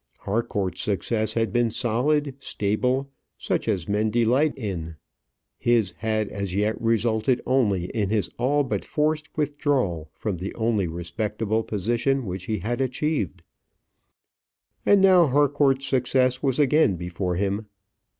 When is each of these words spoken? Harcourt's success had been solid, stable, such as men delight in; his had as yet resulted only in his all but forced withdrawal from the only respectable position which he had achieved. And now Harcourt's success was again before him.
Harcourt's 0.21 0.81
success 0.81 1.33
had 1.33 1.53
been 1.53 1.69
solid, 1.69 2.35
stable, 2.39 3.11
such 3.37 3.67
as 3.67 3.87
men 3.87 4.09
delight 4.09 4.51
in; 4.57 4.95
his 5.59 5.91
had 5.99 6.27
as 6.29 6.55
yet 6.55 6.75
resulted 6.81 7.39
only 7.45 7.85
in 7.91 8.09
his 8.09 8.27
all 8.39 8.63
but 8.63 8.83
forced 8.83 9.29
withdrawal 9.37 10.09
from 10.11 10.37
the 10.37 10.55
only 10.55 10.87
respectable 10.87 11.61
position 11.61 12.25
which 12.25 12.45
he 12.45 12.57
had 12.57 12.81
achieved. 12.81 13.43
And 14.87 15.01
now 15.03 15.27
Harcourt's 15.27 15.85
success 15.85 16.41
was 16.41 16.57
again 16.57 16.95
before 16.95 17.35
him. 17.35 17.67